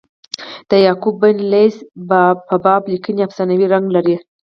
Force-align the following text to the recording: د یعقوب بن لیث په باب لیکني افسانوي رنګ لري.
د 0.69 0.71
یعقوب 0.85 1.15
بن 1.21 1.37
لیث 1.51 1.75
په 2.49 2.55
باب 2.63 2.81
لیکني 2.91 3.21
افسانوي 3.27 3.67
رنګ 3.73 3.85
لري. 3.95 4.15